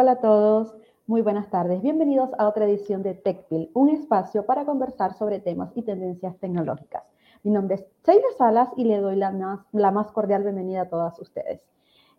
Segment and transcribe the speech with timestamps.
[0.00, 0.76] Hola a todos,
[1.08, 1.82] muy buenas tardes.
[1.82, 7.02] Bienvenidos a otra edición de TechPil, un espacio para conversar sobre temas y tendencias tecnológicas.
[7.42, 10.88] Mi nombre es Sheila Salas y le doy la más, la más cordial bienvenida a
[10.88, 11.60] todas ustedes.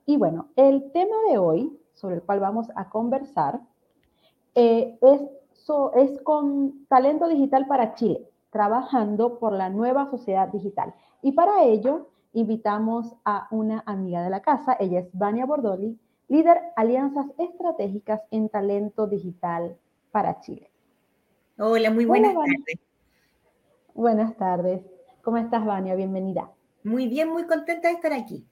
[0.05, 3.61] Y bueno, el tema de hoy, sobre el cual vamos a conversar,
[4.55, 5.21] eh, es,
[5.95, 10.93] es con talento digital para Chile, trabajando por la nueva sociedad digital.
[11.21, 15.97] Y para ello, invitamos a una amiga de la casa, ella es Vania Bordoli,
[16.29, 19.75] líder alianzas estratégicas en talento digital
[20.11, 20.71] para Chile.
[21.57, 22.79] Hola, muy buenas tardes.
[23.93, 24.81] Buenas tardes.
[25.23, 25.95] ¿Cómo estás, Vania?
[25.95, 26.49] Bienvenida.
[26.83, 28.45] Muy bien, muy contenta de estar aquí.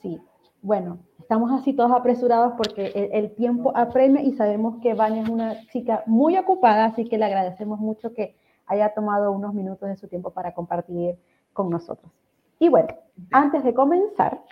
[0.00, 0.20] Sí,
[0.62, 5.60] bueno, estamos así todos apresurados porque el, tiempo apremia y sabemos que Vania es una
[5.68, 8.34] chica muy ocupada, así que le agradecemos mucho que
[8.66, 11.16] haya tomado unos minutos de su tiempo para compartir
[11.52, 12.10] con nosotros.
[12.58, 12.88] Y bueno,
[13.30, 14.42] antes de comenzar,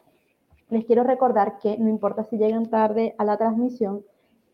[0.70, 4.04] les quiero recordar que no importa si llegan tarde a la transmisión,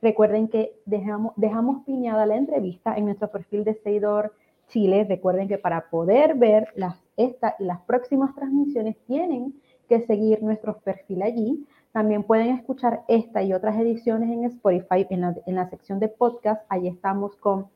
[0.01, 4.33] recuerden que dejamos, piñada la entrevista en nuestro perfil de Seguidor
[4.69, 5.07] Chile.
[5.09, 9.55] Recuerden que para poder ver las, esta y las próximas transmisiones tienen
[9.89, 11.67] que seguir nuestro perfil allí.
[11.93, 16.63] También pueden escuchar esta y otras ediciones en Spotify, en la, sección de podcast.
[16.69, 17.69] Allí estamos con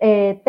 [0.00, 0.40] eh,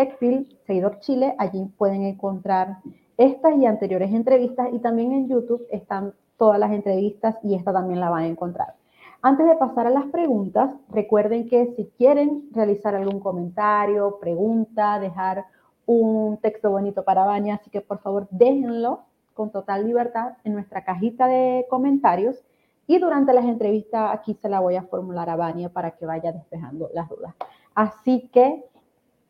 [0.68, 1.34] Seguidor Chile.
[1.38, 2.78] Allí pueden encontrar
[3.18, 8.00] estas y anteriores entrevistas y también en YouTube están todas las entrevistas y esta también
[8.00, 8.74] la van a encontrar.
[9.22, 15.46] Antes de pasar a las preguntas, recuerden que si quieren realizar algún comentario, pregunta, dejar
[15.86, 19.02] un texto bonito para Baña, así que por favor déjenlo
[19.34, 22.46] con total libertad en nuestra cajita de comentarios
[22.88, 26.32] y durante las entrevistas aquí se la voy a formular a Baña para que vaya
[26.32, 27.36] despejando las dudas.
[27.76, 28.66] Así que,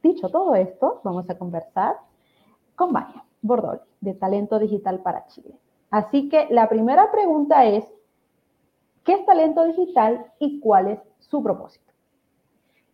[0.04, 1.96] dicho todo esto, vamos a conversar
[2.76, 3.26] con Baña.
[3.42, 5.56] Bordol, de Talento Digital para Chile.
[5.92, 7.84] Así que la primera pregunta es,
[9.04, 11.86] ¿qué es talento digital y cuál es su propósito?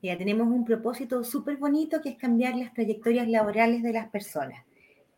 [0.02, 4.64] Ya tenemos un propósito súper bonito que es cambiar las trayectorias laborales de las personas.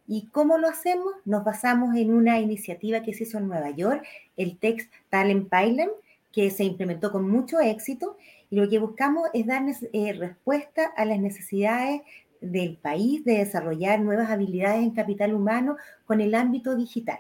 [0.08, 1.14] ¿Y cómo lo hacemos?
[1.26, 4.06] Nos basamos en una iniciativa que se hizo en Nueva York,
[4.38, 5.92] el Text Talent Pilot,
[6.32, 8.16] que se implementó con mucho éxito.
[8.50, 12.02] Y lo que buscamos es dar eh, respuesta a las necesidades
[12.40, 17.20] del país de desarrollar nuevas habilidades en capital humano con el ámbito digital.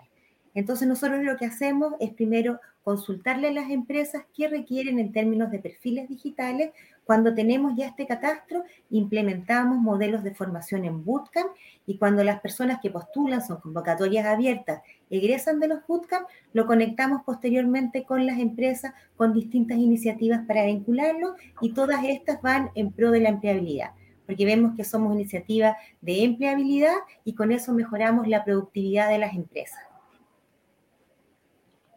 [0.57, 5.51] Entonces nosotros lo que hacemos es primero consultarle a las empresas qué requieren en términos
[5.51, 6.72] de perfiles digitales.
[7.06, 11.50] Cuando tenemos ya este catastro, implementamos modelos de formación en bootcamp
[11.85, 14.81] y cuando las personas que postulan son convocatorias abiertas,
[15.12, 21.35] egresan de los bootcamp, lo conectamos posteriormente con las empresas con distintas iniciativas para vincularlo
[21.62, 23.91] y todas estas van en pro de la empleabilidad
[24.25, 29.34] porque vemos que somos iniciativa de empleabilidad y con eso mejoramos la productividad de las
[29.34, 29.87] empresas.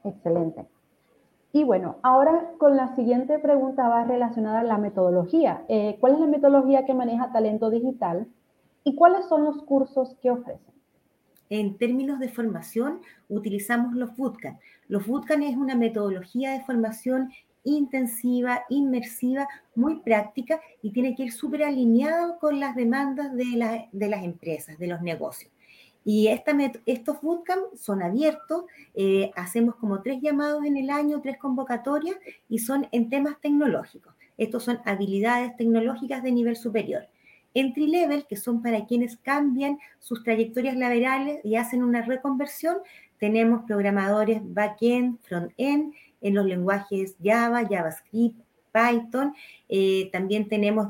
[0.04, 0.66] Excelente.
[1.52, 5.64] Y bueno, ahora con la siguiente pregunta va relacionada a la metodología.
[5.68, 8.28] Eh, ¿Cuál es la metodología que maneja Talento Digital
[8.84, 10.74] y cuáles son los cursos que ofrecen?
[11.48, 14.60] En términos de formación, utilizamos los bootcamp.
[14.86, 17.30] Los bootcamp es una metodología de formación
[17.64, 24.08] intensiva, inmersiva, muy práctica y tiene que ir súper alineado con las demandas de, de,
[24.08, 25.52] las empresas, de los negocios.
[26.04, 32.16] Y estos bootcamps son abiertos, eh, hacemos como tres llamados en el año, tres convocatorias
[32.48, 34.14] y son en temas tecnológicos.
[34.38, 37.06] Estos son habilidades tecnológicas de nivel superior.
[37.52, 42.78] Entry level, que son para quienes cambian sus trayectorias laborales y hacen una reconversión,
[43.18, 48.38] tenemos programadores back-end, front-end, en los lenguajes Java, JavaScript,
[48.72, 49.34] Python.
[49.68, 50.88] Eh, también tenemos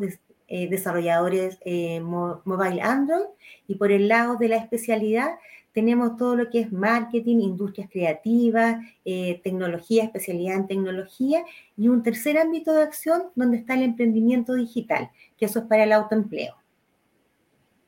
[0.50, 3.24] eh, desarrolladores eh, mobile Android
[3.66, 5.30] y por el lado de la especialidad
[5.72, 11.44] tenemos todo lo que es marketing, industrias creativas, tecnología, especialidad en tecnología
[11.76, 15.84] y un tercer ámbito de acción donde está el emprendimiento digital, que eso es para
[15.84, 16.56] el autoempleo,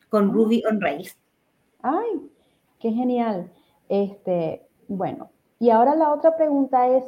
[0.09, 0.33] con ah.
[0.33, 1.19] Ruby on Rails.
[1.83, 2.31] ¡Ay!
[2.79, 3.51] ¡Qué genial!
[3.89, 7.05] Este, bueno, y ahora la otra pregunta es,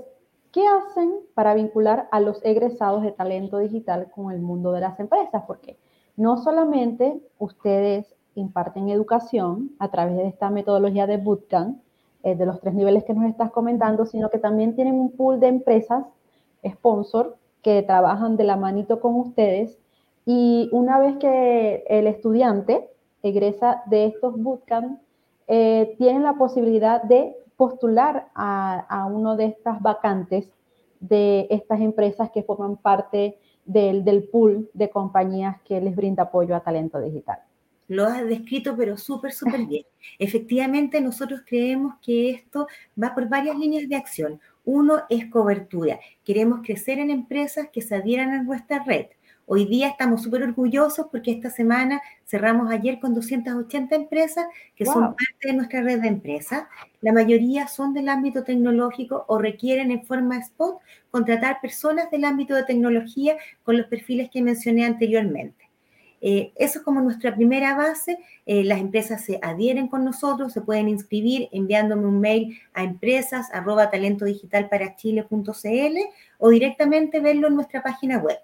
[0.55, 5.01] ¿Qué hacen para vincular a los egresados de talento digital con el mundo de las
[5.01, 5.43] empresas?
[5.49, 5.77] Porque
[6.17, 11.83] no solamente ustedes imparten educación a través de esta metodología de bootcamp,
[12.23, 15.41] eh, de los tres niveles que nos estás comentando, sino que también tienen un pool
[15.41, 16.07] de empresas,
[16.65, 19.77] sponsor, que trabajan de la manito con ustedes.
[20.25, 22.93] Y una vez que el estudiante
[23.25, 25.01] egresa de estos bootcamps,
[25.49, 30.49] eh, tienen la posibilidad de postular a, uno de estas vacantes
[31.01, 36.61] de estas empresas que forman parte del, pool de compañías que les brinda apoyo a
[36.61, 37.39] talento digital.
[37.87, 39.85] Lo has descrito, pero súper, súper bien.
[40.19, 42.67] Efectivamente, nosotros creemos que esto
[43.01, 44.41] va por varias líneas de acción.
[44.65, 46.01] Uno es cobertura.
[46.25, 49.07] Queremos crecer en empresas que se adhieran a nuestra red.
[49.47, 55.15] Hoy día estamos súper orgullosos porque esta semana cerramos ayer con 280 empresas que son
[55.15, 56.65] parte de nuestra red de empresas.
[57.03, 60.79] La mayoría son del ámbito tecnológico o requieren en forma spot
[61.11, 65.69] contratar personas del ámbito de tecnología con los perfiles que mencioné anteriormente.
[66.23, 68.19] Eh, eso es como nuestra primera base.
[68.47, 73.51] Eh, las empresas se adhieren con nosotros, se pueden inscribir enviándome un mail a empresas
[73.53, 73.91] arroba
[76.39, 78.39] o directamente verlo en nuestra página web.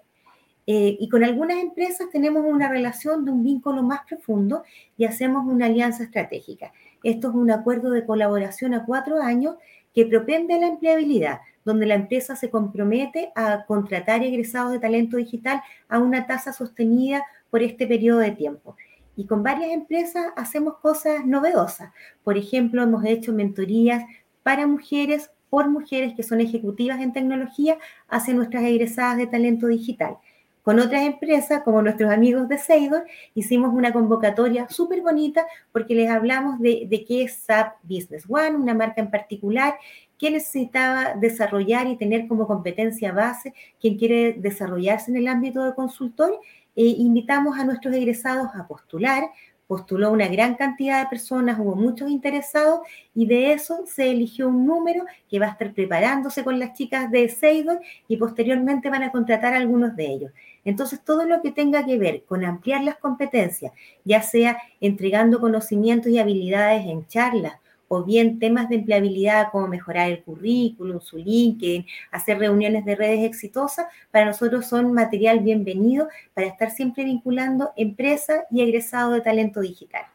[0.73, 4.63] Eh, y con algunas empresas tenemos una relación de un vínculo más profundo
[4.95, 6.71] y hacemos una alianza estratégica.
[7.03, 9.57] Esto es un acuerdo de colaboración a cuatro años
[9.93, 15.17] que propende a la empleabilidad, donde la empresa se compromete a contratar egresados de talento
[15.17, 18.77] digital a una tasa sostenida por este periodo de tiempo.
[19.17, 21.91] Y con varias empresas hacemos cosas novedosas.
[22.23, 24.05] Por ejemplo, hemos hecho mentorías
[24.41, 27.77] para mujeres, por mujeres que son ejecutivas en tecnología,
[28.07, 30.15] hacia nuestras egresadas de talento digital.
[30.63, 36.09] Con otras empresas, como nuestros amigos de Seidor, hicimos una convocatoria súper bonita porque les
[36.09, 39.75] hablamos de, qué es SAP Business One, una marca en particular,
[40.19, 45.73] qué necesitaba desarrollar y tener como competencia base quien quiere desarrollarse en el ámbito de
[45.73, 46.39] consultor.
[46.75, 49.23] E invitamos a nuestros egresados a postular,
[49.71, 52.81] postuló una gran cantidad de personas, hubo muchos interesados
[53.15, 57.09] y de eso se eligió un número que va a estar preparándose con las chicas
[57.09, 57.79] de Seidor
[58.09, 60.31] y posteriormente van a contratar a algunos de ellos.
[60.65, 63.71] Entonces, todo lo que tenga que ver con ampliar las competencias,
[64.03, 67.53] ya sea entregando conocimientos y habilidades en charlas,
[67.93, 73.25] o bien temas de empleabilidad como mejorar el currículum, su LinkedIn, hacer reuniones de redes
[73.25, 79.59] exitosas, para nosotros son material bienvenido para estar siempre vinculando empresa y egresado de talento
[79.59, 80.05] digital.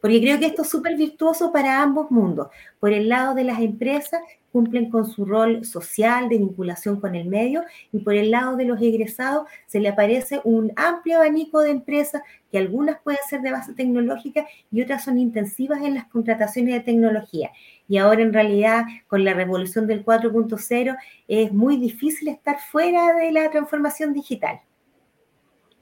[0.00, 2.48] Porque creo que esto es súper virtuoso para ambos mundos.
[2.80, 4.20] Por el lado de las empresas,
[4.56, 7.62] cumplen con su rol social de vinculación con el medio
[7.92, 12.22] y por el lado de los egresados se le aparece un amplio abanico de empresas
[12.50, 16.80] que algunas pueden ser de base tecnológica y otras son intensivas en las contrataciones de
[16.80, 17.50] tecnología.
[17.86, 20.96] Y ahora en realidad con la revolución del 4.0
[21.28, 24.62] es muy difícil estar fuera de la transformación digital.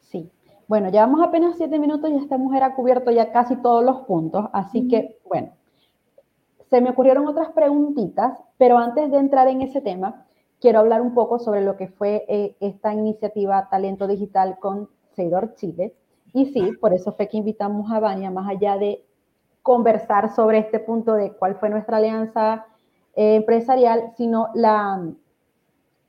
[0.00, 0.29] Sí,
[0.67, 4.47] bueno, llevamos apenas siete minutos y esta mujer ha cubierto ya casi todos los puntos,
[4.53, 5.53] así que bueno
[6.70, 10.26] se me ocurrieron otras preguntitas, pero antes de entrar en ese tema,
[10.61, 15.55] quiero hablar un poco sobre lo que fue eh, esta iniciativa Talento Digital con Seidor
[15.56, 15.94] Chile.
[16.32, 19.05] Y sí, por eso fue que invitamos a Vania, más allá de
[19.62, 22.66] conversar sobre este punto de cuál fue nuestra alianza
[23.14, 25.06] eh, empresarial, sino la,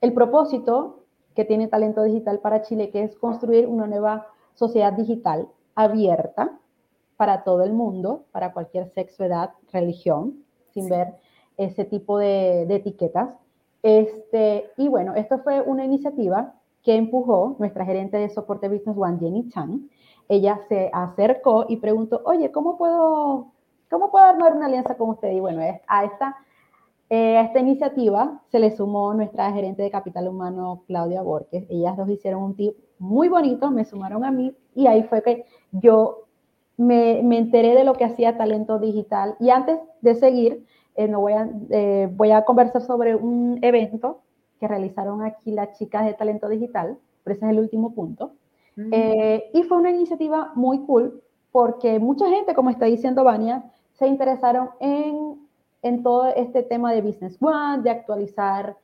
[0.02, 1.04] el propósito
[1.36, 6.58] que tiene Talento Digital para Chile, que es construir una nueva sociedad digital abierta
[7.18, 10.45] para todo el mundo, para cualquier sexo, edad, religión,
[10.76, 11.16] sin ver
[11.58, 13.34] ese tipo de, etiquetas.
[13.82, 19.18] Este, y bueno, esto fue una iniciativa que empujó nuestra gerente de soporte Business One,
[19.20, 19.90] Jenny Chan.
[20.28, 23.52] Ella se acercó y preguntó, oye, ¿cómo puedo,
[23.90, 25.32] cómo puedo armar una alianza con usted?
[25.32, 26.36] Y bueno, a esta,
[27.10, 31.66] eh, a esta iniciativa se le sumó nuestra gerente de capital humano, Claudia Borges.
[31.70, 35.46] Ellas dos hicieron un tip muy bonito, me sumaron a mí y ahí fue que
[35.72, 36.25] yo
[36.78, 39.36] me, enteré de lo que hacía Talento Digital.
[39.40, 44.22] Y antes de seguir, eh, voy, a, eh, voy a conversar sobre un evento
[44.60, 48.34] que realizaron aquí las chicas de Talento Digital, pero ese es el último punto.
[48.76, 48.90] Mm.
[48.92, 53.64] Eh, y fue una iniciativa muy cool porque mucha gente, como está diciendo Vania,
[53.94, 55.48] se interesaron en,
[55.82, 58.78] en todo este tema de Business One, de actualizar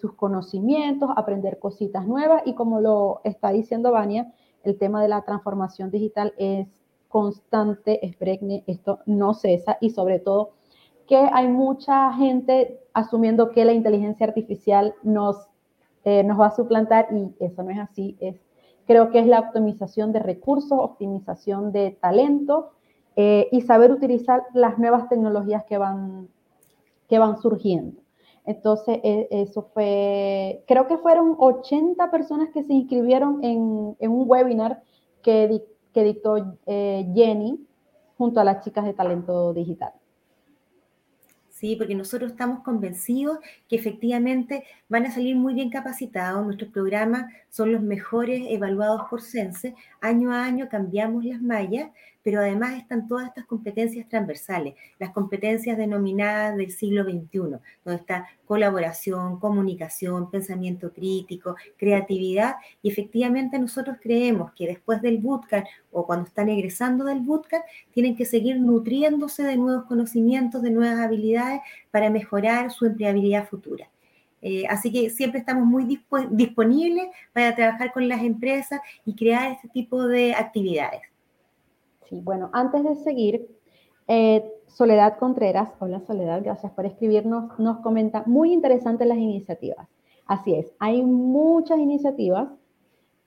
[0.00, 4.32] sus conocimientos, aprender cositas nuevas y como lo está diciendo Vania,
[4.64, 6.66] el tema de la transformación digital es
[7.12, 8.16] constante, es
[8.66, 10.52] esto no cesa y sobre todo
[11.06, 15.36] que hay mucha gente asumiendo que la inteligencia artificial nos,
[16.04, 18.16] eh, nos va a suplantar y eso no es así.
[18.18, 18.40] Es,
[18.86, 22.70] creo que es la optimización de recursos, optimización de talento
[23.14, 26.28] eh, y saber utilizar las nuevas tecnologías que van,
[27.08, 28.00] que van surgiendo.
[28.44, 34.24] Entonces, e, eso fue, creo que fueron 80 personas que se inscribieron en, en un
[34.26, 34.82] webinar
[35.22, 37.66] que que dictó eh, Jenny
[38.16, 39.92] junto a las chicas de talento digital.
[41.62, 46.44] Sí, porque nosotros estamos convencidos que efectivamente van a salir muy bien capacitados.
[46.44, 49.76] Nuestros programas son los mejores evaluados por Sense.
[50.00, 51.90] Año a año cambiamos las mallas,
[52.22, 58.28] pero además están todas estas competencias transversales, las competencias denominadas del siglo XXI, donde está
[58.46, 66.26] colaboración, comunicación, pensamiento crítico, creatividad, y efectivamente nosotros creemos que después del bootcamp o cuando
[66.26, 71.60] están egresando del bootcamp, tienen que seguir nutriéndose de nuevos conocimientos, de nuevas habilidades
[71.90, 73.88] para mejorar su empleabilidad futura.
[74.42, 75.84] Eh, así que siempre estamos muy
[76.30, 81.11] disponibles para trabajar con las empresas y crear este tipo de actividades.
[82.14, 83.48] Bueno, antes de seguir,
[84.06, 89.88] eh, Soledad Contreras, hola Soledad, gracias por escribirnos, nos comenta muy interesantes las iniciativas.
[90.26, 92.50] Así es, hay muchas iniciativas,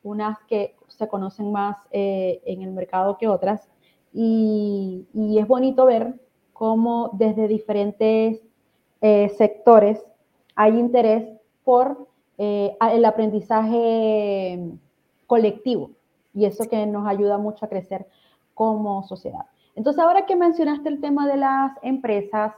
[0.03, 3.67] unas que se conocen más eh, en el mercado que otras,
[4.13, 6.21] y, es bonito ver
[6.53, 8.39] cómo desde diferentes
[9.35, 10.03] sectores
[10.55, 11.27] hay interés
[11.63, 14.59] por eh, el aprendizaje
[15.25, 15.91] colectivo
[16.35, 18.07] y eso que nos ayuda mucho a crecer
[18.55, 19.45] como sociedad.
[19.75, 22.53] Entonces, ahora que mencionaste el tema de las empresas,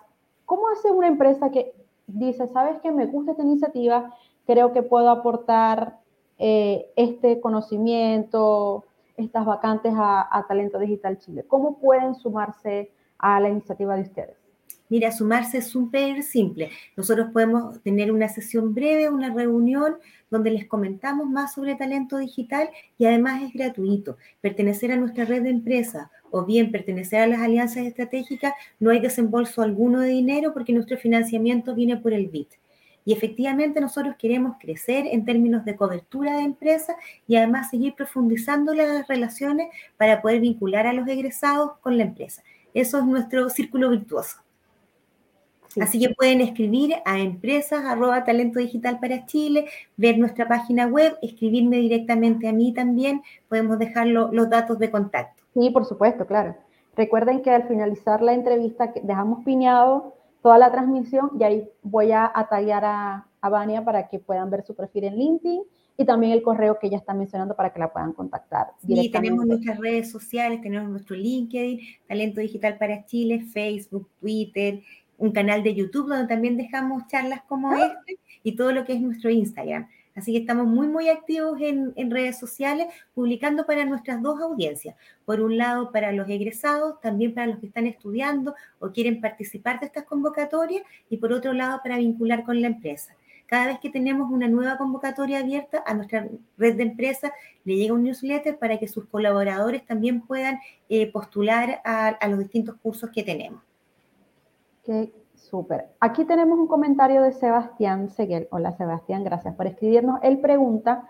[0.45, 1.73] ¿cómo hace una empresa que
[2.05, 5.99] dice, sabes que me gusta esta iniciativa, creo que puedo aportar
[6.37, 8.85] eh, este conocimiento,
[9.17, 11.43] estas vacantes a Talento Digital Chile?
[11.45, 14.46] ¿Cómo pueden sumarse a la iniciativa de ustedes?
[14.89, 16.69] Mira, sumarse es súper simple.
[16.95, 19.97] Nosotros podemos tener una sesión breve, una reunión
[20.29, 24.17] donde les comentamos más sobre talento digital y además es gratuito.
[24.39, 28.99] Pertenecer a nuestra red de empresas o bien pertenecer a las alianzas estratégicas, no hay
[28.99, 32.53] desembolso alguno de dinero porque nuestro financiamiento viene por el BIT.
[33.03, 38.73] Y efectivamente nosotros queremos crecer en términos de cobertura de empresas y además seguir profundizando
[38.73, 39.67] las relaciones
[39.97, 42.43] para poder vincular a los egresados con la empresa.
[42.73, 44.46] Eso es nuestro círculo virtuoso.
[45.81, 51.17] Así que pueden escribir a empresas arroba talento digital para Chile, ver nuestra página web,
[51.21, 53.21] escribirme directamente a mí también.
[53.49, 55.43] Podemos dejar los datos de contacto.
[55.53, 56.55] Sí, por supuesto, claro.
[56.95, 62.31] Recuerden que al finalizar la entrevista dejamos piñado toda la transmisión y ahí voy a
[62.33, 65.61] atallar a, a Vania para que puedan ver su perfil en LinkedIn
[65.97, 68.67] y también el correo que ella está mencionando para que la puedan contactar.
[68.85, 74.81] Sí, tenemos nuestras redes sociales, tenemos nuestro LinkedIn, Talento Digital para Chile, Facebook, Twitter,
[75.17, 77.85] un canal de YouTube donde también dejamos charlas como ah.
[77.85, 79.87] este y todo lo que es nuestro Instagram.
[80.17, 84.95] Así que estamos muy, muy activos en, redes sociales, publicando para nuestras dos audiencias.
[85.25, 89.79] Por un lado, para los egresados, también para los que están estudiando o quieren participar
[89.79, 93.15] de estas convocatorias, y por otro lado, para vincular con la empresa.
[93.45, 97.31] Cada vez que tenemos una nueva convocatoria abierta a nuestra red de empresas,
[97.63, 100.59] le llega un newsletter para que sus colaboradores también puedan
[100.89, 103.66] eh, postular a, a los distintos cursos que tenemos.
[104.87, 105.87] Qué súper.
[105.99, 108.47] Aquí tenemos un comentario de Sebastián Seguel.
[108.51, 110.17] Hola Sebastián, gracias por escribirnos.
[110.23, 111.09] Él pregunta,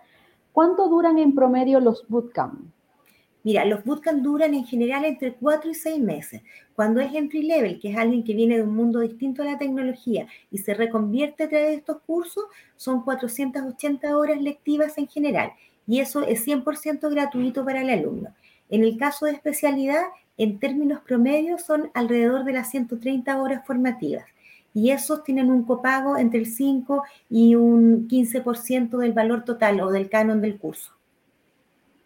[0.51, 2.71] ¿cuánto duran en promedio los bootcamp?
[3.43, 6.41] Mira, los bootcamp duran en general entre 4 y 6 meses.
[6.75, 9.59] Cuando es entry level, que es alguien que viene de un mundo distinto a la
[9.59, 12.45] tecnología y se reconvierte a través de estos cursos,
[12.77, 15.51] son 480 horas lectivas en general.
[15.85, 18.33] Y eso es 100% gratuito para el alumno.
[18.69, 20.01] En el caso de especialidad,
[20.37, 24.25] en términos promedios son alrededor de las 130 horas formativas
[24.77, 29.89] y esos tienen un copago entre el 5 y un 15% del valor total o
[29.89, 30.91] del canon del curso.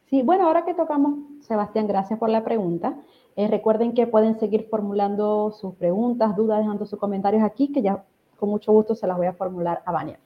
[0.09, 2.95] Sí, bueno, ahora que tocamos, Sebastián, gracias por la pregunta.
[3.35, 8.03] Eh, recuerden que pueden seguir formulando sus preguntas, dudas, dejando sus comentarios aquí, que ya
[8.39, 10.17] con mucho gusto se las voy a formular a Vania.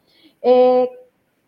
[0.42, 0.90] Eh,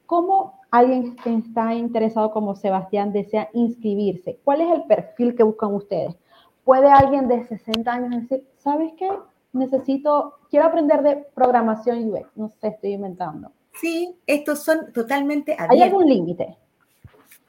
[0.07, 4.39] ¿Cómo alguien que está interesado como Sebastián desea inscribirse?
[4.43, 6.15] ¿Cuál es el perfil que buscan ustedes?
[6.67, 9.09] Puede alguien de 60 años decir, ¿sabes qué?
[9.53, 13.53] Necesito, quiero aprender de programación UX, no sé, estoy inventando.
[13.79, 15.75] Sí, estos son totalmente abiertos.
[15.77, 16.57] ¿Hay algún límite?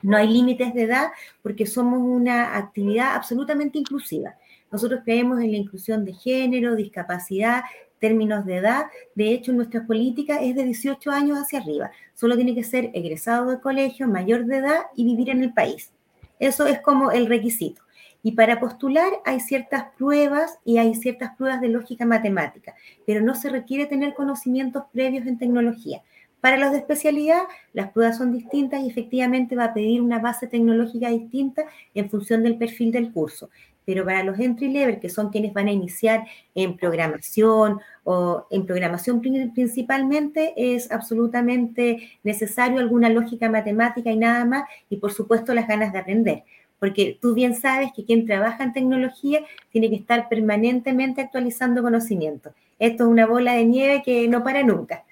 [0.02, 1.08] No hay límites de edad
[1.42, 4.36] porque somos una actividad absolutamente inclusiva.
[4.70, 7.62] Nosotros creemos en la inclusión de género, discapacidad,
[7.98, 8.86] términos de edad.
[9.16, 11.90] De hecho, nuestra política es de 18 años hacia arriba.
[12.14, 15.90] Solo tiene que ser egresado de colegio, mayor de edad y vivir en el país.
[16.38, 17.82] Eso es como el requisito.
[18.22, 22.74] Y para postular hay ciertas pruebas y hay ciertas pruebas de lógica matemática,
[23.06, 26.02] pero no se requiere tener conocimientos previos en tecnología.
[26.40, 30.46] Para los de especialidad, las pruebas son distintas y efectivamente va a pedir una base
[30.46, 33.50] tecnológica distinta en función del perfil del curso.
[33.84, 38.66] Pero para los entry level, que son quienes van a iniciar en programación o en
[38.66, 45.66] programación principalmente, es absolutamente necesario alguna lógica matemática y nada más, y por supuesto las
[45.66, 46.44] ganas de aprender
[46.78, 52.50] porque tú bien sabes que quien trabaja en tecnología tiene que estar permanentemente actualizando conocimiento.
[52.78, 55.04] Esto es una bola de nieve que no para nunca.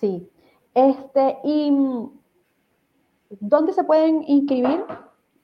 [0.00, 0.28] Sí.
[0.74, 1.72] Este, ¿Y
[3.40, 4.84] dónde se pueden inscribir?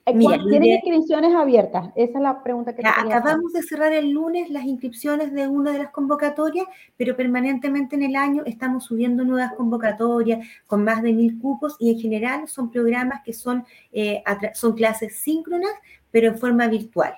[0.07, 1.89] ¿Tienen inscripciones abiertas?
[1.97, 5.73] Esa es la pregunta que te Acabamos de cerrar el lunes las inscripciones de una
[5.73, 6.65] de las convocatorias,
[6.97, 11.91] pero permanentemente en el año estamos subiendo nuevas convocatorias con más de mil cupos y
[11.91, 14.23] en general son programas que son, eh,
[14.55, 15.73] son clases síncronas,
[16.13, 17.15] pero en forma virtual.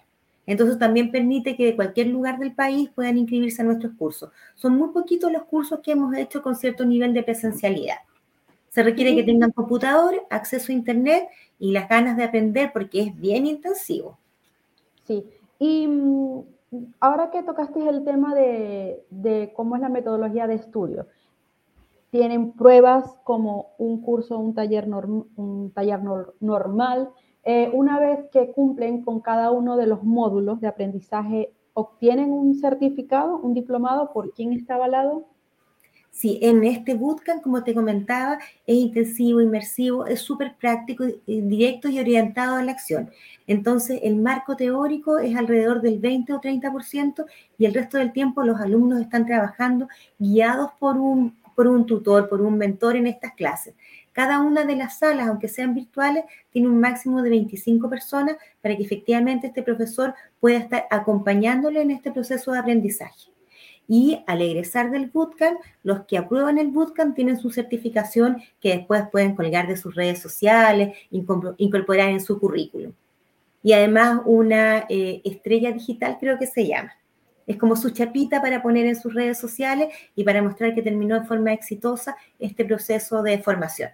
[0.47, 4.31] Entonces también permite que de cualquier lugar del país puedan inscribirse a nuestros cursos.
[4.55, 7.97] Son muy poquitos los cursos que hemos hecho con cierto nivel de presencialidad.
[8.71, 11.29] Se requiere que tengan computador, acceso a Internet
[11.59, 14.19] y las ganas de aprender porque es bien intensivo.
[15.05, 15.25] Sí,
[15.59, 16.43] y mm,
[17.01, 21.07] ahora que tocaste el tema de, cómo es la metodología de estudio,
[22.11, 26.01] tienen pruebas como un curso, un taller, un taller
[26.41, 27.11] normal,
[27.45, 32.55] eh, una vez que cumplen con cada uno de los módulos de aprendizaje, ¿obtienen un
[32.55, 34.13] certificado, un diplomado?
[34.13, 35.27] ¿Por quién está avalado?
[36.19, 42.01] Sí, en este bootcamp, como te comentaba, es intensivo, inmersivo, es súper práctico, directo y
[42.01, 43.09] orientado a la acción.
[43.47, 47.25] Entonces, el marco teórico es alrededor del 20 o 30%
[47.57, 49.87] y el resto del tiempo los alumnos están trabajando
[50.19, 53.77] guiados por un, por un tutor, por un mentor en estas clases.
[54.11, 58.77] Cada una de las salas, aunque sean virtuales, tiene un máximo de 25 personas para
[58.77, 63.38] que efectivamente este profesor pueda estar acompañándole en este proceso de aprendizaje.
[63.91, 69.05] Y al egresar del bootcamp, los que aprueban el bootcamp tienen su certificación que después
[69.11, 72.93] pueden colgar de sus redes sociales, incorporar en su currículum.
[73.63, 76.93] Y además una eh, estrella digital creo que se llama.
[77.47, 81.19] Es como su chapita para poner en sus redes sociales y para mostrar que terminó
[81.19, 83.91] de forma exitosa este proceso de formación.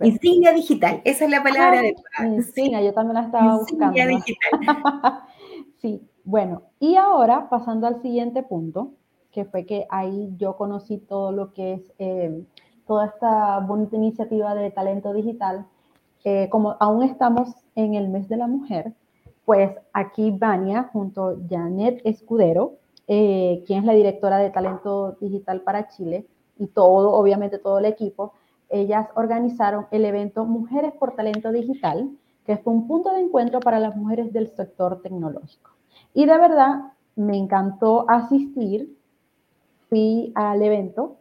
[0.00, 1.94] Insignia digital, esa es la palabra de
[2.26, 4.50] Insignia, yo también la estaba Insignia Digital.
[5.82, 8.92] sí, bueno, y ahora pasando al siguiente punto,
[9.30, 12.44] que fue que ahí yo conocí todo lo que es eh,
[12.86, 15.66] toda esta bonita iniciativa de talento digital.
[16.24, 18.92] Eh, como aún estamos en el mes de la mujer,
[19.44, 22.76] pues aquí Vania junto a Janet Escudero,
[23.06, 26.26] eh, quien es la directora de talento digital para Chile,
[26.58, 28.32] y todo, obviamente todo el equipo,
[28.68, 32.10] ellas organizaron el evento Mujeres por Talento Digital,
[32.46, 35.73] que fue un punto de encuentro para las mujeres del sector tecnológico.
[36.14, 38.96] Y de verdad me encantó asistir,
[39.88, 41.18] fui al evento.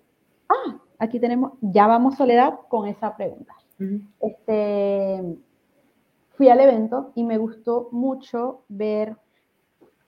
[0.48, 3.54] Ah, aquí tenemos, ya vamos Soledad con esa pregunta.
[4.22, 5.38] este,
[6.38, 9.18] fui al evento y me gustó mucho ver,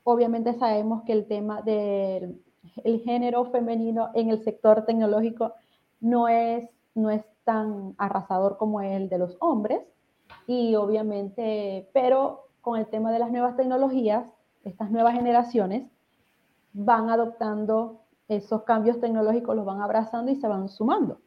[0.04, 2.42] obviamente sabemos que el tema del
[2.84, 5.54] el género femenino en el sector tecnológico
[6.00, 9.82] no es no es tan arrasador como el de los hombres.
[10.48, 14.26] Y obviamente, pero con el tema de las nuevas tecnologías,
[14.66, 15.90] estas nuevas generaciones
[16.74, 21.20] van adoptando esos cambios tecnológicos, los van abrazando y se van sumando.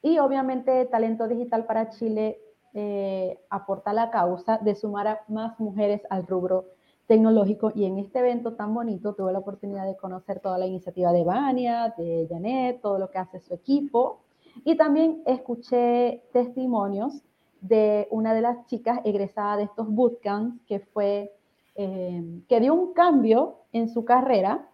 [0.00, 2.38] Y obviamente Talento Digital para Chile
[2.72, 6.66] eh, aporta la causa de sumar a más mujeres al rubro
[7.06, 11.12] tecnológico y en este evento tan bonito tuve la oportunidad de conocer toda la iniciativa
[11.12, 14.20] de Vania, de Janet, todo lo que hace su equipo
[14.64, 17.22] y también escuché testimonios
[17.60, 21.35] de una de las chicas egresadas de estos bootcamps que fue,
[21.76, 24.68] eh, que dio un cambio en su carrera.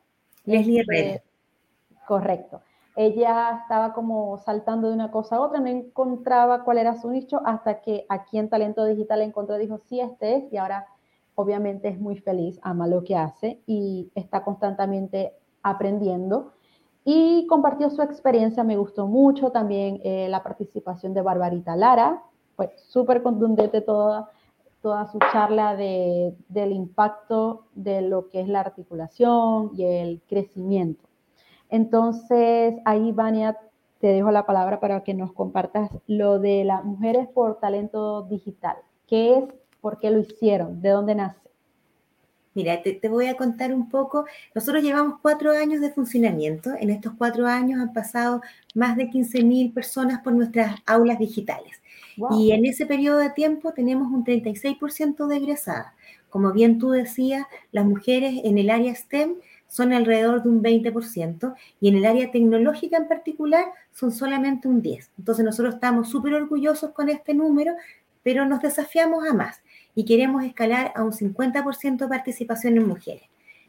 [0.45, 1.23] Leslie este,
[2.07, 2.61] correcto.
[2.95, 7.41] Ella estaba como saltando de una cosa a otra, no encontraba cuál era su nicho
[7.45, 10.87] hasta que aquí en Talento Digital encontró, dijo, sí, este es, y ahora
[11.35, 16.53] obviamente es muy feliz, ama lo que hace y está constantemente aprendiendo
[17.05, 22.23] y compartió su experiencia, me gustó mucho también eh, la participación de Barbarita Lara,
[22.55, 24.31] fue súper contundente toda,
[24.83, 31.09] toda su charla de, del impacto de lo que es la articulación y el crecimiento.
[31.71, 33.57] Entonces, ahí, Vania,
[34.01, 38.77] te dejo la palabra para que nos compartas lo de las mujeres por talento digital.
[39.07, 39.45] ¿Qué es?
[39.81, 40.83] ¿Por qué lo hicieron?
[40.83, 41.39] ¿De dónde nace?
[42.55, 44.27] Mira, te, voy a contar un poco.
[44.55, 46.71] Nosotros llevamos cuatro años de funcionamiento.
[46.79, 48.43] En estos cuatro años han pasado
[48.75, 51.82] más de 15.000 personas por nuestras aulas digitales.
[52.33, 55.93] Y en ese periodo de tiempo tenemos un 36% de egresadas.
[56.29, 59.37] Como bien tú decías, las mujeres en el área STEM
[59.69, 64.83] son alrededor de un 20% y en el área tecnológica en particular son solamente un
[64.83, 65.09] 10%.
[65.19, 67.75] Entonces nosotros estamos súper orgullosos con este número,
[68.23, 69.63] pero nos desafiamos a más
[69.95, 73.23] y queremos escalar a un 50% de participación en mujeres.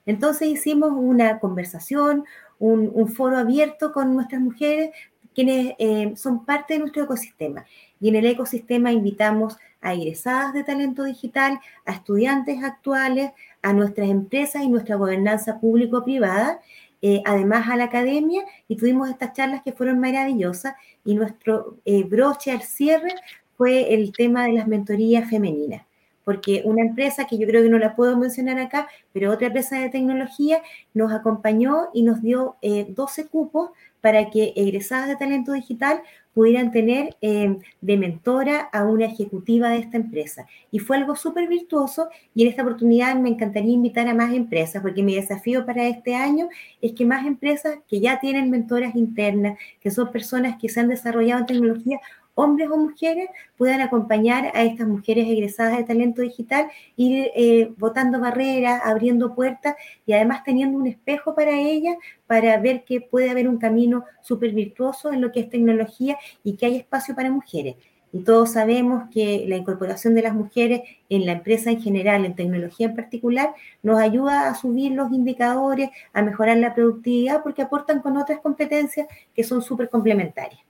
[0.05, 2.25] Entonces hicimos una conversación,
[2.59, 4.91] un, foro abierto con nuestras mujeres,
[5.33, 7.65] quienes eh, son parte de nuestro ecosistema.
[8.03, 14.09] Y en el ecosistema invitamos a egresadas de talento digital, a estudiantes actuales, a nuestras
[14.09, 16.59] empresas y nuestra gobernanza público-privada,
[17.01, 20.75] eh, además a la academia, y tuvimos estas charlas que fueron maravillosas.
[21.05, 23.15] Y nuestro eh, broche al cierre
[23.55, 25.83] fue el tema de las mentorías femeninas
[26.25, 29.77] porque una empresa que yo creo que no la puedo mencionar acá, pero otra empresa
[29.77, 30.61] de tecnología
[30.93, 36.01] nos acompañó y nos dio 12 eh, cupos para que egresadas de talento digital
[36.33, 40.47] pudieran tener eh, de mentora a una ejecutiva de esta empresa.
[40.71, 44.81] Y fue algo súper virtuoso y en esta oportunidad me encantaría invitar a más empresas,
[44.81, 46.49] porque mi desafío para este año
[46.81, 50.87] es que más empresas que ya tienen mentoras internas, que son personas que se han
[50.87, 51.99] desarrollado en tecnología,
[52.35, 58.19] hombres o mujeres, puedan acompañar a estas mujeres egresadas de talento digital, ir eh, botando
[58.19, 63.47] barreras, abriendo puertas y además teniendo un espejo para ellas para ver que puede haber
[63.47, 67.75] un camino súper virtuoso en lo que es tecnología y que hay espacio para mujeres.
[68.13, 72.35] Y todos sabemos que la incorporación de las mujeres en la empresa en general, en
[72.35, 78.01] tecnología en particular, nos ayuda a subir los indicadores, a mejorar la productividad, porque aportan
[78.01, 80.61] con otras competencias que son súper complementarias.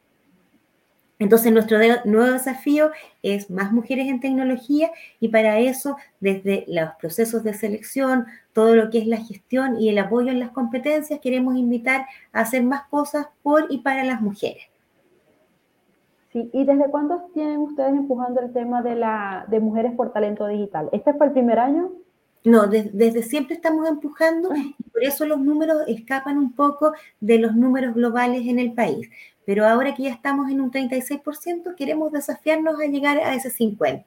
[1.23, 7.45] Entonces, nuestro nuevo desafío es más mujeres en tecnología y para eso, desde los procesos
[7.45, 11.55] de selección, todo lo que es la gestión y el apoyo en las competencias, queremos
[11.55, 14.63] invitar a hacer más cosas por y para las mujeres.
[16.33, 20.45] Sí, ¿y desde cuándo tienen ustedes empujando el tema de, la, de mujeres por talento
[20.47, 20.89] digital?
[20.91, 21.93] ¿Este fue el primer año?
[22.43, 24.57] No, desde siempre estamos empujando ah.
[24.57, 29.09] y por eso los números escapan un poco de los números globales en el país.
[29.45, 34.06] Pero ahora que ya estamos en un 36%, queremos desafiarnos a llegar a ese 50%.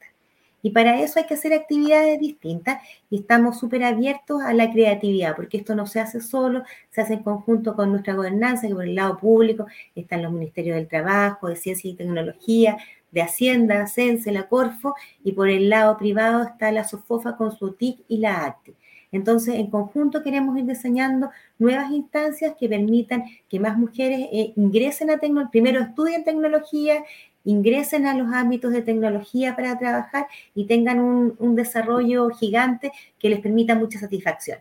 [0.63, 5.37] Y para eso hay que hacer actividades distintas y estamos súper abiertos a la creatividad,
[5.37, 8.83] porque esto no se hace solo, se hace en conjunto con nuestra gobernanza, que por
[8.83, 12.79] el lado público están los ministerios del Trabajo, de Ciencia y Tecnología,
[13.13, 17.73] de Hacienda, CENSE, la Corfo, y por el lado privado está la SOFOFA con su
[17.73, 18.75] TIC y la ARTE.
[19.17, 25.11] Entonces, en conjunto queremos ir diseñando nuevas instancias que permitan que más mujeres eh, ingresen
[25.11, 27.03] a tecnología, primero estudien tecnología,
[27.45, 33.41] ingresen a los ámbitos de tecnología para trabajar y tengan un, desarrollo gigante que les
[33.41, 34.59] permita mucha satisfacción.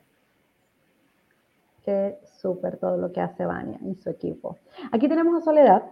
[1.83, 4.57] Qué súper todo lo que hace Vania y su equipo.
[4.91, 5.83] Aquí tenemos a Soledad,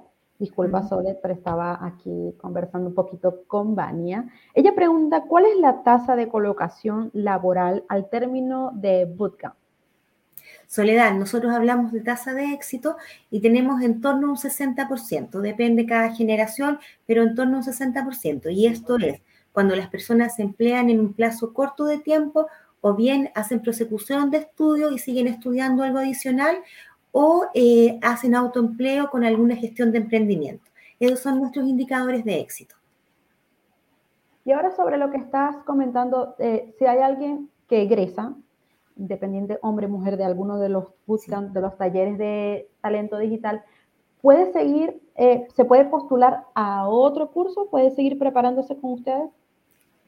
[0.44, 4.26] Disculpa, Soledad, pero estaba aquí conversando un poquito con Vania.
[4.54, 9.56] Ella pregunta, ¿cuál es la tasa de colocación laboral al término de bootcamp?
[10.68, 12.98] Soledad, nosotros hablamos de tasa de éxito
[13.32, 17.66] y tenemos en torno a un 60%, depende cada generación, pero en torno a un
[17.66, 18.52] 60%.
[18.54, 19.22] Y esto es
[19.54, 22.48] cuando las personas se emplean en un plazo corto de tiempo
[22.82, 26.58] o bien hacen prosecución de estudio y siguen estudiando algo adicional
[27.13, 30.65] o eh, hacen autoempleo con alguna gestión de emprendimiento.
[30.99, 32.76] Esos son nuestros indicadores de éxito.
[34.43, 38.36] Y ahora sobre lo que estás comentando, eh, si hay alguien que egresa,
[38.97, 43.63] independiente hombre o mujer, de alguno de los bootcamps, de los talleres de talento digital,
[44.21, 49.30] puede seguir, eh, se puede postular a otro curso, puede seguir preparándose con ustedes.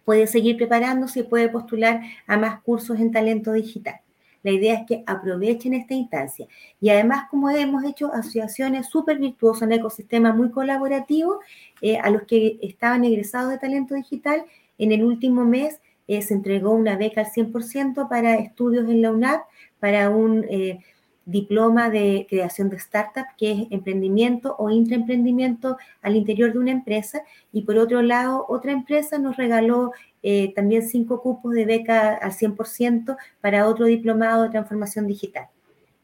[0.05, 4.01] Puede seguir preparándose y puede postular a más cursos en talento digital.
[4.45, 6.45] La idea es que aprovechen esta instancia.
[6.79, 11.39] Y además, como hemos hecho asociaciones súper virtuosas, un ecosistema muy colaborativo,
[11.81, 14.45] eh, a los que estaban egresados de talento digital,
[14.77, 19.11] en el último mes eh, se entregó una beca al 100% para estudios en la
[19.13, 19.41] UNAP,
[19.79, 20.79] para un eh,
[21.25, 27.23] diploma de creación de startup, que es emprendimiento o intraemprendimiento al interior de una empresa.
[27.51, 32.31] Y por otro lado, otra empresa nos regaló eh, también cinco cupos de beca al
[32.31, 35.47] 100% para otro diplomado de transformación digital.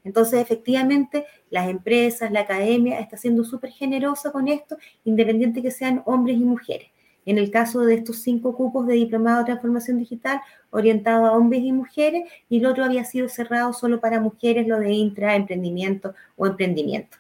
[0.03, 6.01] Entonces, efectivamente, las empresas, la academia está siendo súper generosa con esto, independiente que sean
[6.05, 6.87] hombres y mujeres.
[7.25, 11.61] En el caso de estos cinco cupos de diplomado de transformación digital, orientado a hombres
[11.63, 16.47] y mujeres, y el otro había sido cerrado solo para mujeres, lo de intraemprendimiento o
[16.47, 17.17] emprendimiento.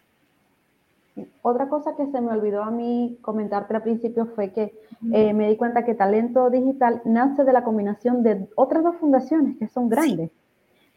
[1.41, 4.73] Otra cosa que se me olvidó a mí comentarte al principio fue que
[5.11, 9.57] eh, me di cuenta que Talento Digital nace de la combinación de otras dos fundaciones
[9.57, 10.31] que son grandes,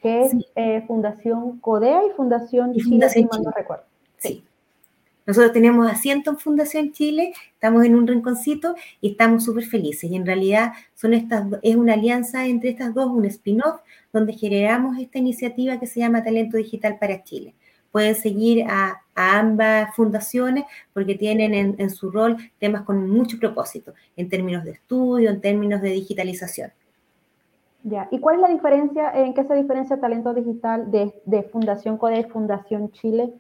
[0.01, 3.85] que es eh, Fundación Codea y Fundación Chile, si mal no recuerdo.
[4.19, 4.45] Sí.
[5.27, 10.11] Nosotros tenemos asiento en Fundación Chile, estamos en un rinconcito y estamos súper felices.
[10.11, 10.73] Y en realidad
[11.63, 13.81] es una alianza entre estas dos, un spin-off,
[14.13, 17.55] donde generamos esta iniciativa que se llama Talento Digital para Chile
[17.95, 24.29] pueden seguir a, ambas fundaciones porque tienen en, su rol temas con mucho propósito en
[24.29, 26.73] términos de estudio, en términos de digitalización.
[27.85, 32.25] Ya, ¿y cuál es la diferencia, en qué se diferencia Talento Digital de, Fundación CODE
[32.25, 33.33] Fundación Chile?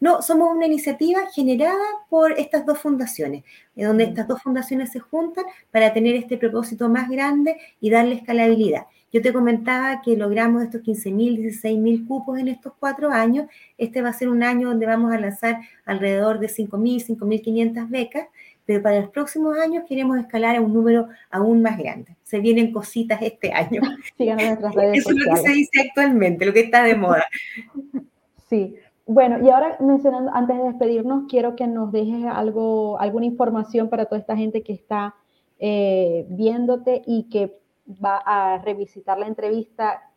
[0.00, 5.44] No, somos una iniciativa generada por estas dos fundaciones, donde estas dos fundaciones se juntan
[5.70, 8.86] para tener este propósito más grande y darle escalabilidad.
[9.12, 13.46] Yo te comentaba que logramos estos 15.000, 16.000 cupos en estos cuatro años.
[13.76, 18.28] Este va a ser un año donde vamos a lanzar alrededor de 5.000, 5.500 becas,
[18.64, 22.16] pero para los próximos años queremos escalar a un número aún más grande.
[22.22, 23.82] Se vienen cositas este año.
[24.18, 27.26] nuestras redes Eso es lo que se dice actualmente, lo que está de moda.
[28.48, 28.74] Sí.
[29.12, 34.04] Bueno, y ahora mencionando, antes de despedirnos, quiero que nos dejes algo, alguna información para
[34.04, 35.16] toda esta gente que está
[35.58, 40.12] eh, viéndote y que va a revisitar la entrevista.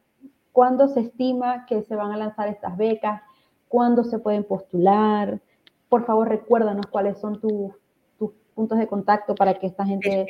[0.51, 3.23] ¿Cuándo se estima que se van a lanzar estas becas?
[3.67, 5.41] ¿Cuándo se pueden postular?
[5.89, 7.71] Por favor, recuérdanos cuáles son tus
[8.53, 10.27] puntos de contacto para que esta gente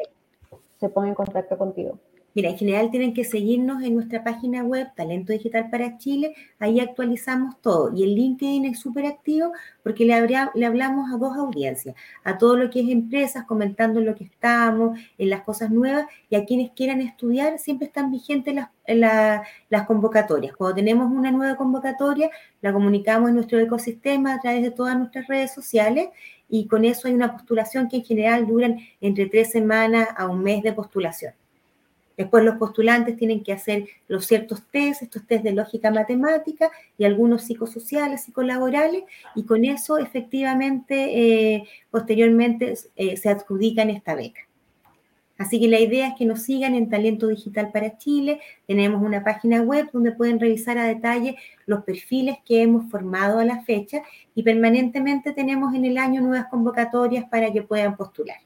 [0.79, 1.99] se ponga en contacto contigo.
[2.35, 6.79] Mira, en general tienen que seguirnos en nuestra página web, Talento Digital para Chile, ahí
[6.79, 7.95] actualizamos todo.
[7.95, 9.51] Y el LinkedIn es súper activo
[9.83, 10.15] porque le,
[10.55, 14.97] le hablamos a dos audiencias, a todo lo que es empresas, comentando lo que estamos,
[15.19, 20.55] en las cosas nuevas, y a quienes quieran estudiar, siempre están vigentes las, las convocatorias.
[20.55, 25.27] Cuando tenemos una nueva convocatoria, la comunicamos en nuestro ecosistema a través de todas nuestras
[25.27, 26.09] redes sociales
[26.49, 30.41] y con eso hay una postulación que en general duran entre tres semanas a un
[30.41, 31.33] mes de postulación.
[32.17, 37.05] Después los postulantes tienen que hacer los ciertos test, estos test de lógica matemática y
[37.05, 39.03] algunos psicosociales, psicolaborales,
[39.35, 44.41] y con eso efectivamente eh, posteriormente eh, se adjudican esta beca.
[45.37, 48.39] Así que la idea es que nos sigan en Talento Digital para Chile.
[48.67, 53.45] Tenemos una página web donde pueden revisar a detalle los perfiles que hemos formado a
[53.45, 54.03] la fecha
[54.35, 58.37] y permanentemente tenemos en el año nuevas convocatorias para que puedan postular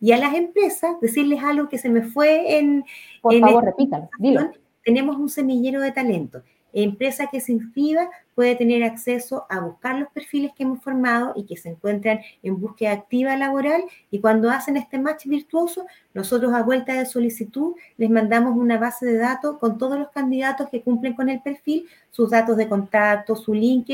[0.00, 2.84] y a las empresas decirles algo que se me fue en...
[3.20, 4.50] Por favor, repitan, dilo.
[4.84, 6.42] Tenemos un semillero de talento.
[6.72, 11.44] Empresa que se inscriba puede tener acceso a buscar los perfiles que hemos formado y
[11.44, 16.62] que se encuentran en búsqueda activa laboral y cuando hacen este match virtuoso, nosotros a
[16.62, 21.14] vuelta de solicitud les mandamos una base de datos con todos los candidatos que cumplen
[21.14, 23.88] con el perfil, sus datos de contacto, su link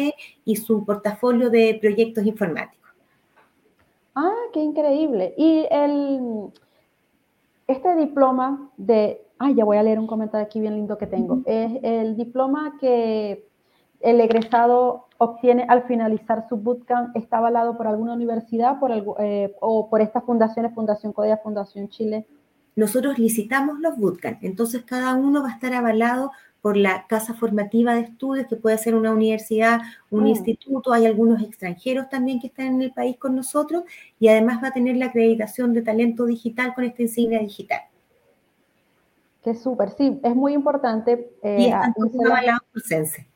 [0.44, 2.83] y su portafolio de proyectos informáticos.
[4.14, 5.34] Ah, qué increíble.
[5.36, 6.52] Y el,
[7.66, 11.42] este diploma de, ay, ya voy a leer un comentario aquí bien lindo que tengo,
[11.46, 13.48] es el diploma que
[14.00, 19.88] el egresado obtiene al finalizar su bootcamp, ¿está avalado por alguna universidad por eh, o
[19.88, 22.26] por estas fundaciones, Fundación CODIA, Fundación Chile?
[22.76, 26.32] Nosotros licitamos los bootcamps, entonces cada uno va a estar avalado
[26.64, 30.28] por la casa formativa de estudios, que puede ser una universidad, un mm.
[30.28, 33.84] instituto, hay algunos extranjeros también que están en el país con nosotros,
[34.18, 37.82] y además va a tener la acreditación de talento digital con esta insignia digital.
[39.42, 41.34] Qué súper, sí, es muy importante.
[41.42, 43.26] Eh, y Sense.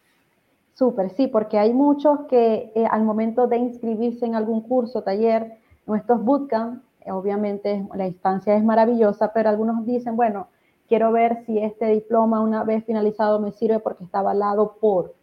[0.72, 5.58] Súper, sí, porque hay muchos que eh, al momento de inscribirse en algún curso, taller,
[5.86, 10.48] nuestros bootcamp, obviamente la instancia es maravillosa, pero algunos dicen, bueno,
[10.88, 15.14] quiero ver si este diploma una vez finalizado me sirve porque está avalado por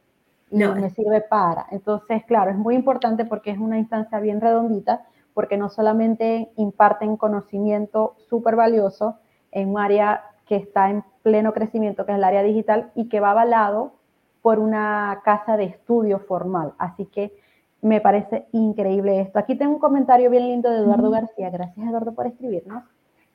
[0.52, 0.76] y no.
[0.76, 1.66] me sirve para.
[1.72, 7.18] Entonces, claro, es muy importante porque es una instancia bien redondita, porque no solamente imparten
[7.18, 9.18] conocimiento súper valioso
[9.52, 13.20] en un área que está en pleno crecimiento, que es el área digital, y que
[13.20, 13.94] va avalado
[14.42, 16.74] por una casa de estudio formal.
[16.78, 17.36] Así que
[17.82, 19.40] me parece increíble esto.
[19.40, 21.50] Aquí tengo un comentario bien lindo de Eduardo García.
[21.50, 22.84] Gracias, Eduardo, por escribirnos.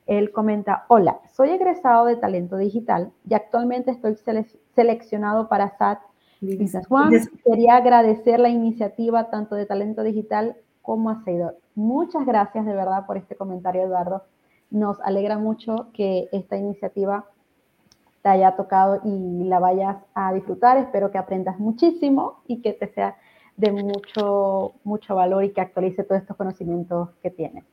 [0.07, 4.17] Él comenta, hola, soy egresado de talento digital y actualmente estoy
[4.75, 5.99] seleccionado para SAT
[6.41, 7.19] Business One.
[7.45, 11.57] Quería agradecer la iniciativa tanto de talento digital como a Seidor.
[11.75, 14.23] Muchas gracias de verdad por este comentario, Eduardo.
[14.71, 17.25] Nos alegra mucho que esta iniciativa
[18.21, 20.77] te haya tocado y la vayas a disfrutar.
[20.77, 23.17] Espero que aprendas muchísimo y que te sea
[23.57, 27.65] de mucho, mucho valor y que actualice todos estos conocimientos que tienes.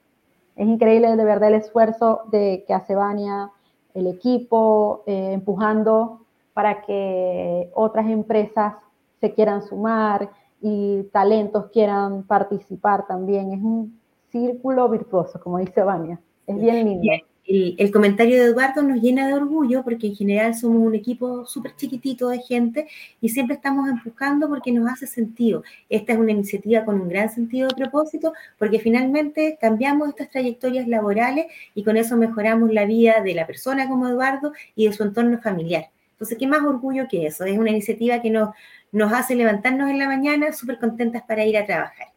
[0.58, 3.52] Es increíble de verdad el esfuerzo de que hace Vania,
[3.94, 8.74] el equipo, eh, empujando para que otras empresas
[9.20, 13.52] se quieran sumar y talentos quieran participar también.
[13.52, 14.00] Es un
[14.32, 16.20] círculo virtuoso, como dice Vania.
[16.44, 17.08] Es bien lindo
[17.48, 21.74] el, comentario de Eduardo nos llena de orgullo porque en general somos un equipo súper
[21.76, 22.86] chiquitito de gente
[23.22, 25.64] y siempre estamos empujando porque nos hace sentido.
[25.88, 30.86] Esta es una iniciativa con un gran sentido de propósito porque finalmente cambiamos estas trayectorias
[30.86, 35.02] laborales y con eso mejoramos la vida de la persona como Eduardo y de su
[35.02, 35.86] entorno familiar.
[36.12, 37.44] Entonces, ¿qué más orgullo que eso?
[37.44, 38.50] Es una iniciativa que nos,
[38.92, 42.08] nos hace levantarnos en la mañana súper contentas para ir a trabajar.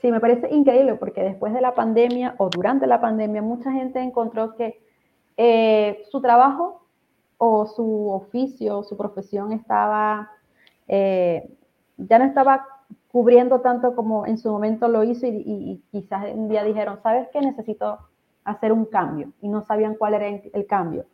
[0.00, 4.00] Sí, me parece increíble porque después de la pandemia o durante la pandemia mucha gente
[4.00, 4.80] encontró que
[5.36, 6.86] eh, su trabajo
[7.36, 10.30] o su oficio, su profesión estaba,
[10.88, 11.50] eh,
[11.98, 12.66] ya no estaba
[13.12, 17.40] cubriendo tanto como en su momento lo hizo y, quizás un día dijeron, ¿sabes qué?
[17.40, 17.98] Necesito
[18.44, 21.04] hacer un cambio y no sabían cuál era el cambio.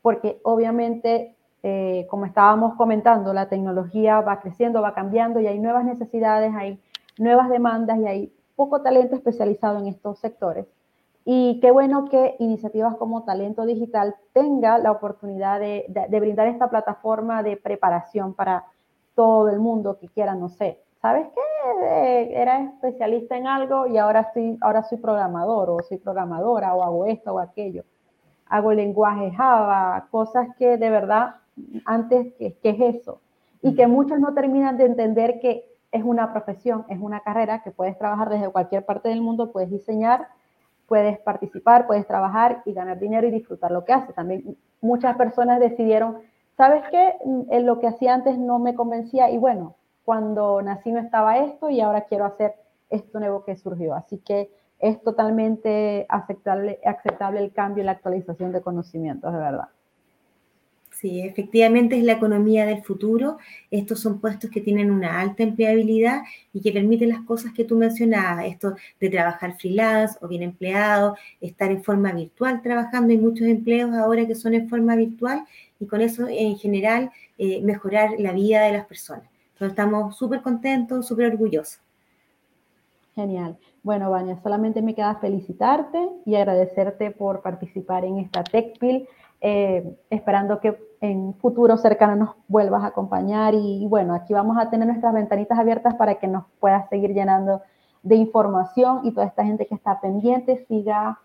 [0.00, 5.84] porque obviamente, eh, como estábamos comentando, la tecnología va creciendo, va cambiando y hay nuevas
[5.84, 6.80] necesidades, hay
[7.18, 10.66] nuevas demandas y hay poco talento especializado en estos sectores.
[11.24, 17.42] Y qué bueno que iniciativas como Talento Digital tenga la oportunidad de, brindar esta plataforma
[17.42, 18.64] de preparación para
[19.14, 22.32] todo el mundo que quiera, no sé, ¿sabes qué?
[22.32, 27.04] era especialista en algo y ahora, soy, ahora soy programador o soy programadora o hago
[27.04, 27.84] esto o aquello.
[28.46, 31.34] Hago lenguaje Java, cosas que de verdad
[31.84, 33.20] antes, ¿qué, qué es eso?
[33.60, 37.70] Y que muchos no terminan de entender que es una profesión, es una carrera que
[37.70, 40.28] puedes trabajar desde cualquier parte del mundo, puedes diseñar
[40.88, 44.14] puedes participar, puedes trabajar y ganar dinero y disfrutar lo que haces.
[44.14, 46.18] También muchas personas decidieron,
[46.56, 47.14] ¿sabes qué?
[47.24, 51.38] Mm, en lo que hacía antes no me convencía y bueno, cuando nací no estaba
[51.38, 52.54] esto y ahora quiero hacer
[52.88, 53.94] esto nuevo que surgió.
[53.94, 59.68] Así que es totalmente aceptable, aceptable el cambio y la actualización de conocimientos, de verdad.
[61.00, 63.38] Sí, efectivamente es la economía del futuro.
[63.70, 67.76] Estos son puestos que tienen una alta empleabilidad y que permiten las cosas que tú
[67.76, 73.12] mencionabas, esto de trabajar freelance o bien empleado, estar en forma virtual trabajando.
[73.12, 75.44] Hay muchos empleos ahora que son en forma virtual
[75.78, 79.28] y con eso en general eh, mejorar la vida de las personas.
[79.52, 81.80] Entonces estamos súper contentos, súper orgullosos.
[83.14, 83.56] Genial.
[83.84, 89.08] Bueno, Vania, solamente me queda felicitarte y agradecerte por participar en esta TechPil,
[89.40, 93.54] eh, esperando que en futuro cercano nos vuelvas a acompañar.
[93.54, 97.62] Y, bueno, aquí vamos a tener nuestras ventanitas abiertas para que nos puedas seguir llenando
[98.02, 101.20] de información y toda esta gente que está pendiente, siga,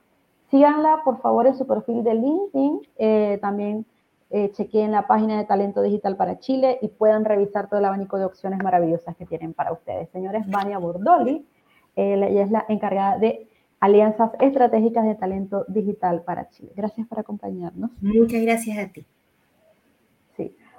[0.50, 3.86] síganla por favor en su perfil de LinkedIn, eh, también
[4.32, 8.18] eh, chequeen la página de Talento Digital para Chile y puedan revisar todo el abanico
[8.18, 10.10] de opciones maravillosas que tienen para ustedes.
[10.10, 11.48] Señores, Vania Bordoli,
[11.96, 13.48] ella es la encargada de
[13.84, 16.72] alianzas estratégicas de talento digital para Chile.
[16.76, 17.92] Gracias por acompañarnos.
[18.02, 19.06] Muchas gracias a ti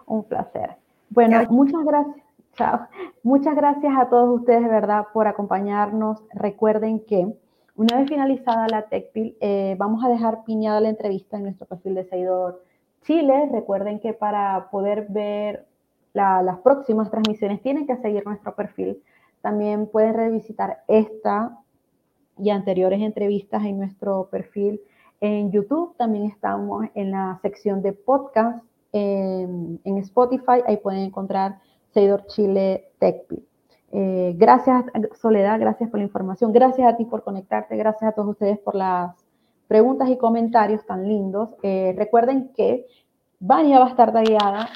[0.06, 0.76] un placer.
[1.10, 2.24] Bueno, muchas gracias.
[2.54, 2.86] Chao.
[3.22, 6.22] Muchas gracias a todos ustedes de verdad por acompañarnos.
[6.32, 7.26] Recuerden que
[7.76, 11.96] una vez finalizada la TechPil, eh, vamos a dejar piñada la entrevista en nuestro perfil
[11.96, 12.62] de seguidor
[13.02, 13.48] Chile.
[13.50, 15.66] Recuerden que para poder ver
[16.12, 19.02] las próximas transmisiones tienen que seguir nuestro perfil.
[19.42, 21.58] También pueden revisitar esta
[22.38, 24.80] y anteriores entrevistas en nuestro perfil
[25.20, 25.96] en YouTube.
[25.96, 31.58] También estamos en la sección de podcast en, Spotify, ahí pueden encontrar
[31.92, 33.44] Seguidor Chile TechPi.
[33.92, 34.84] Eh, gracias,
[35.20, 36.52] Soledad, gracias por la información.
[36.52, 37.76] Gracias a ti por conectarte.
[37.76, 39.14] Gracias a todos ustedes por las
[39.66, 41.50] preguntas y comentarios tan lindos.
[41.62, 42.86] Eh, recuerden que
[43.40, 44.68] Vania va a estar guiada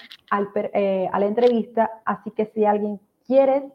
[0.74, 3.70] eh, a la entrevista, así que si alguien quiere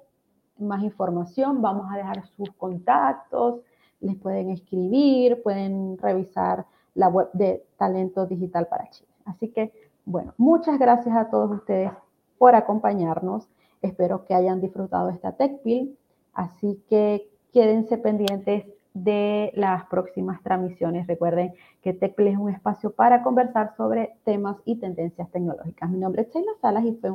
[0.58, 3.62] más información, vamos a dejar sus contactos,
[4.04, 9.10] les pueden escribir, pueden revisar la web de Talento Digital para Chile.
[9.26, 9.72] Así que
[10.06, 11.92] bueno, muchas gracias a todos ustedes
[12.38, 13.48] por acompañarnos.
[13.82, 15.98] Espero que hayan disfrutado esta TechPil.
[16.34, 21.08] Así que quédense pendientes de las próximas transmisiones.
[21.08, 25.89] Recuerden que TechPil es un espacio para conversar sobre temas y tendencias tecnológicas.
[25.89, 27.12] Mi nombre es Sheila Salas y fue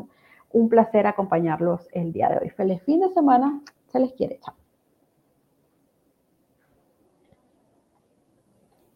[0.50, 2.50] un, placer acompañarlos el día de hoy.
[2.50, 3.60] Feliz fin de semana.
[3.88, 4.38] Se les quiere.
[4.40, 4.67] Chao.